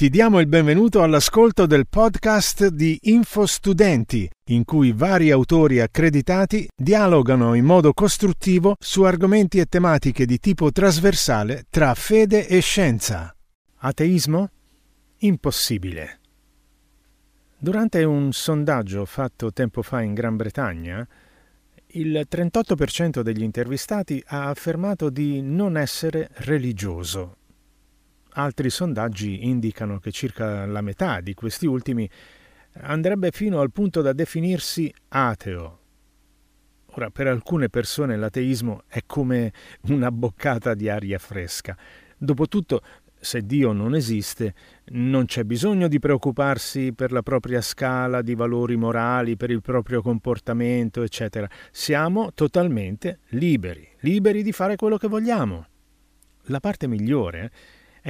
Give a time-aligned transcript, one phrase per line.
[0.00, 7.52] Ti diamo il benvenuto all'ascolto del podcast di InfoStudenti, in cui vari autori accreditati dialogano
[7.52, 13.36] in modo costruttivo su argomenti e tematiche di tipo trasversale tra fede e scienza.
[13.80, 14.48] Ateismo?
[15.18, 16.20] Impossibile.
[17.58, 21.06] Durante un sondaggio fatto tempo fa in Gran Bretagna,
[21.88, 27.34] il 38% degli intervistati ha affermato di non essere religioso
[28.32, 32.08] Altri sondaggi indicano che circa la metà di questi ultimi
[32.82, 35.78] andrebbe fino al punto da definirsi ateo.
[36.94, 41.76] Ora, per alcune persone l'ateismo è come una boccata di aria fresca.
[42.16, 42.82] Dopotutto,
[43.18, 44.54] se Dio non esiste,
[44.92, 50.02] non c'è bisogno di preoccuparsi per la propria scala di valori morali, per il proprio
[50.02, 51.48] comportamento, eccetera.
[51.70, 55.66] Siamo totalmente liberi, liberi di fare quello che vogliamo.
[56.44, 57.50] La parte migliore è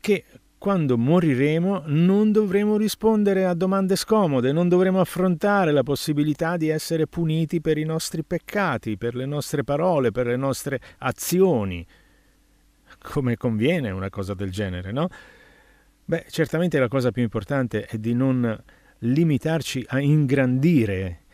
[0.00, 0.24] che
[0.64, 7.06] quando moriremo non dovremo rispondere a domande scomode, non dovremo affrontare la possibilità di essere
[7.06, 11.86] puniti per i nostri peccati, per le nostre parole, per le nostre azioni.
[12.98, 15.08] Come conviene una cosa del genere, no?
[16.06, 18.62] Beh, certamente la cosa più importante è di non
[19.00, 21.24] limitarci a ingrandire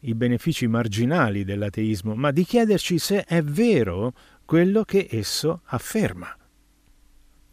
[0.00, 4.12] i benefici marginali dell'ateismo, ma di chiederci se è vero
[4.44, 6.36] quello che esso afferma.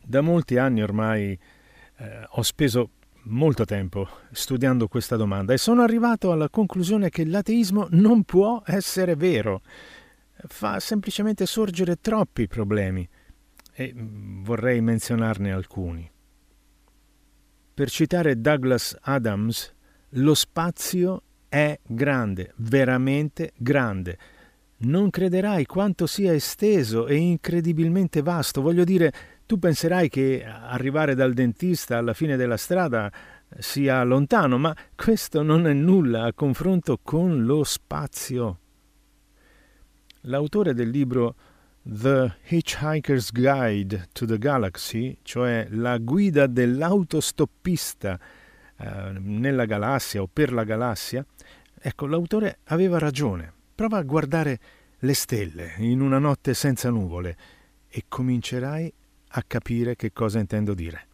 [0.06, 1.38] Da molti anni ormai
[1.98, 2.90] eh, ho speso
[3.23, 9.16] molto tempo studiando questa domanda e sono arrivato alla conclusione che l'ateismo non può essere
[9.16, 9.62] vero.
[10.46, 13.08] Fa semplicemente sorgere troppi problemi
[13.74, 16.09] e mm, vorrei menzionarne alcuni.
[17.74, 19.74] Per citare Douglas Adams,
[20.09, 24.18] lo spazio è grande, veramente grande.
[24.84, 28.62] Non crederai quanto sia esteso e incredibilmente vasto.
[28.62, 29.12] Voglio dire,
[29.46, 33.12] tu penserai che arrivare dal dentista alla fine della strada
[33.60, 38.59] sia lontano, ma questo non è nulla a confronto con lo spazio.
[40.22, 41.36] L'autore del libro
[41.82, 48.20] The Hitchhiker's Guide to the Galaxy, cioè la guida dell'autostoppista
[48.78, 51.26] eh, nella galassia o per la galassia,
[51.78, 53.52] ecco, l'autore aveva ragione.
[53.76, 54.59] Prova a guardare
[55.00, 57.38] le stelle in una notte senza nuvole
[57.90, 58.94] e comincerai
[59.36, 61.08] a capire che cosa intendo dire.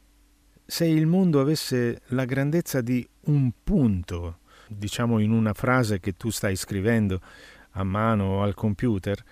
[0.66, 6.30] Se il mondo avesse la grandezza di un punto, diciamo in una frase che tu
[6.30, 7.22] stai scrivendo
[7.72, 9.24] a mano o al computer,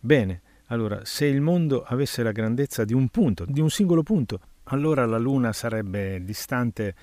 [0.00, 4.40] bene, allora se il mondo avesse la grandezza di un punto, di un singolo punto,
[4.64, 6.94] allora la Luna sarebbe distante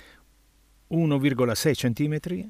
[0.90, 2.48] 1,6 cm,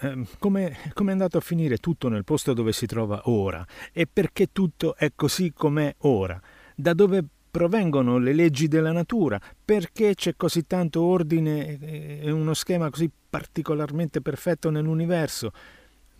[0.00, 3.66] eh, come è andato a finire tutto nel posto dove si trova ora?
[3.92, 6.40] E perché tutto è così com'è ora?
[6.74, 9.38] Da dove provengono le leggi della natura?
[9.62, 15.50] Perché c'è così tanto ordine e uno schema così particolarmente perfetto nell'universo?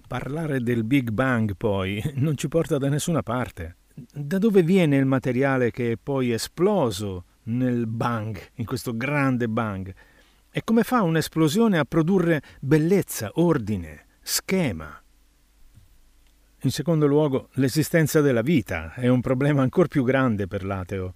[0.07, 5.07] Parlare del Big Bang, poi, non ci porta da nessuna parte da dove viene il
[5.07, 9.95] materiale che è poi esploso nel bang, in questo grande bang?
[10.51, 15.01] E come fa un'esplosione a produrre bellezza, ordine, schema?
[16.61, 21.15] In secondo luogo, l'esistenza della vita è un problema ancora più grande per l'ateo.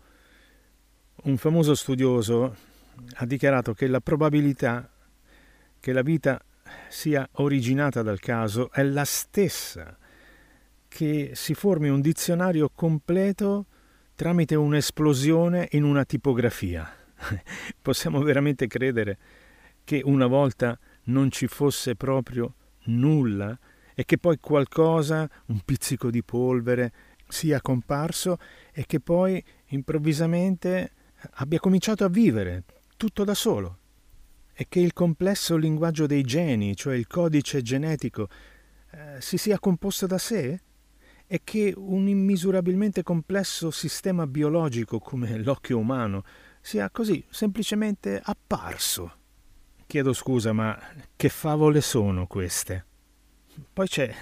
[1.25, 2.57] Un famoso studioso
[3.15, 4.89] ha dichiarato che la probabilità
[5.79, 6.41] che la vita
[6.89, 9.99] sia originata dal caso è la stessa
[10.91, 13.67] che si formi un dizionario completo
[14.17, 16.93] tramite un'esplosione in una tipografia.
[17.81, 19.19] Possiamo veramente credere
[19.85, 22.55] che una volta non ci fosse proprio
[22.87, 23.57] nulla
[23.95, 26.93] e che poi qualcosa, un pizzico di polvere,
[27.29, 28.39] sia comparso
[28.73, 30.93] e che poi improvvisamente
[31.35, 32.65] abbia cominciato a vivere
[32.97, 33.79] tutto da solo
[34.53, 38.29] e che il complesso linguaggio dei geni, cioè il codice genetico,
[38.91, 40.61] eh, si sia composto da sé?
[41.31, 46.25] È che un immisurabilmente complesso sistema biologico come l'occhio umano
[46.61, 49.13] sia così semplicemente apparso.
[49.87, 50.77] chiedo scusa, ma
[51.15, 52.85] che favole sono queste?
[53.73, 54.13] Poi c'è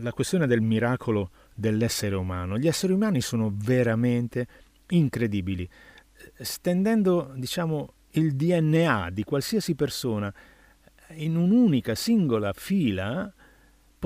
[0.00, 2.58] la questione del miracolo dell'essere umano.
[2.58, 4.48] Gli esseri umani sono veramente
[4.88, 5.70] incredibili.
[6.34, 10.34] Stendendo, diciamo, il DNA di qualsiasi persona
[11.10, 13.32] in un'unica singola fila,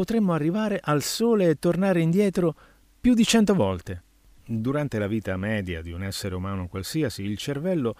[0.00, 2.54] potremmo arrivare al Sole e tornare indietro
[2.98, 4.02] più di cento volte.
[4.46, 7.94] Durante la vita media di un essere umano qualsiasi, il cervello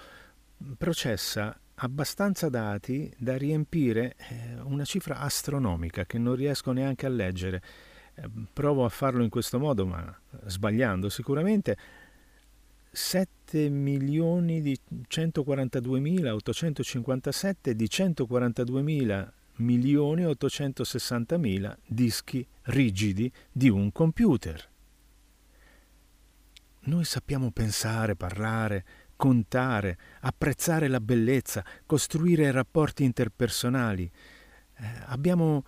[0.79, 7.63] processa abbastanza dati da riempire eh, una cifra astronomica che non riesco neanche a leggere.
[8.15, 11.77] Eh, provo a farlo in questo modo, ma sbagliando sicuramente.
[12.91, 14.75] 7 milioni di
[15.07, 24.69] 142.857 di 142.000 milioni 860.000 dischi rigidi di un computer.
[26.83, 28.85] Noi sappiamo pensare, parlare,
[29.17, 34.11] contare, apprezzare la bellezza, costruire rapporti interpersonali.
[34.77, 35.65] Eh, abbiamo,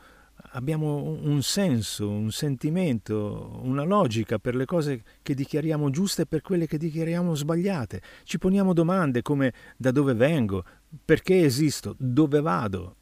[0.53, 6.41] abbiamo un senso, un sentimento, una logica per le cose che dichiariamo giuste e per
[6.41, 8.01] quelle che dichiariamo sbagliate.
[8.25, 10.65] Ci poniamo domande come da dove vengo,
[11.05, 12.97] perché esisto, dove vado.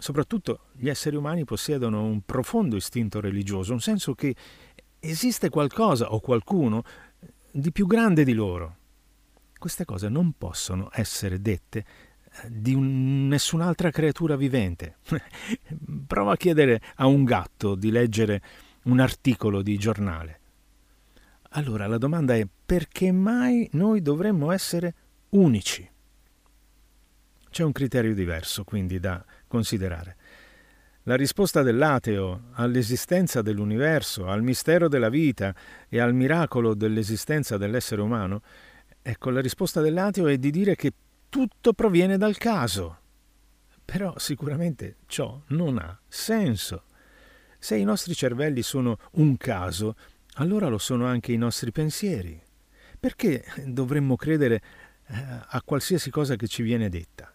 [0.00, 4.34] Soprattutto gli esseri umani possiedono un profondo istinto religioso, un senso che
[4.98, 6.82] esiste qualcosa o qualcuno
[7.52, 8.76] di più grande di loro.
[9.58, 14.96] Queste cose non possono essere dette eh, di un, nessun'altra creatura vivente.
[16.06, 18.42] Prova a chiedere a un gatto di leggere
[18.84, 20.40] un articolo di giornale.
[21.50, 24.94] Allora la domanda è perché mai noi dovremmo essere
[25.30, 25.89] unici?
[27.60, 30.16] C'è un criterio diverso quindi da considerare.
[31.02, 35.54] La risposta dell'ateo all'esistenza dell'universo, al mistero della vita
[35.86, 38.40] e al miracolo dell'esistenza dell'essere umano
[39.02, 40.90] Ecco, la risposta dell'ateo è di dire che
[41.28, 42.98] tutto proviene dal caso.
[43.84, 46.84] Però sicuramente ciò non ha senso.
[47.58, 49.96] Se i nostri cervelli sono un caso,
[50.36, 52.40] allora lo sono anche i nostri pensieri.
[52.98, 54.62] Perché dovremmo credere
[55.08, 55.14] eh,
[55.46, 57.30] a qualsiasi cosa che ci viene detta?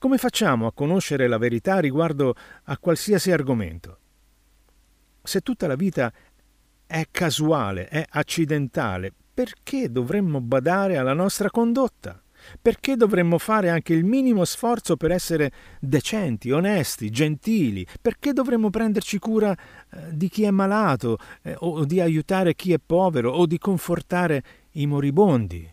[0.00, 3.98] Come facciamo a conoscere la verità riguardo a qualsiasi argomento?
[5.22, 6.10] Se tutta la vita
[6.86, 12.18] è casuale, è accidentale, perché dovremmo badare alla nostra condotta?
[12.62, 17.86] Perché dovremmo fare anche il minimo sforzo per essere decenti, onesti, gentili?
[18.00, 22.78] Perché dovremmo prenderci cura eh, di chi è malato eh, o di aiutare chi è
[22.78, 24.42] povero o di confortare
[24.72, 25.70] i moribondi?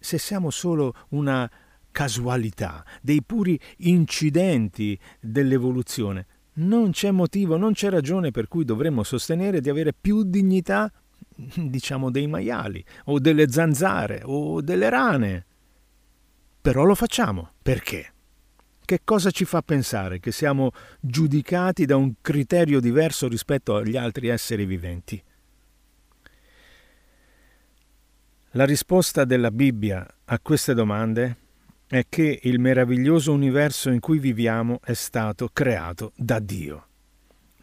[0.00, 1.48] Se siamo solo una
[1.94, 9.60] casualità, dei puri incidenti dell'evoluzione, non c'è motivo, non c'è ragione per cui dovremmo sostenere
[9.60, 10.90] di avere più dignità
[11.54, 15.46] diciamo dei maiali o delle zanzare o delle rane.
[16.60, 17.52] Però lo facciamo.
[17.62, 18.12] Perché?
[18.84, 24.28] Che cosa ci fa pensare che siamo giudicati da un criterio diverso rispetto agli altri
[24.28, 25.22] esseri viventi?
[28.50, 31.38] La risposta della Bibbia a queste domande
[31.86, 36.88] è che il meraviglioso universo in cui viviamo è stato creato da Dio.